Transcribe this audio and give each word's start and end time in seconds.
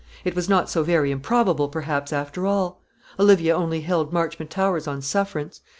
It 0.25 0.35
was 0.35 0.49
not 0.49 0.67
so 0.67 0.81
very 0.81 1.11
improbable, 1.11 1.69
perhaps, 1.69 2.11
after 2.11 2.47
all. 2.47 2.81
Olivia 3.19 3.55
only 3.55 3.81
held 3.81 4.11
Marchmont 4.11 4.49
Towers 4.49 4.87
on 4.87 4.99
sufferance. 4.99 5.61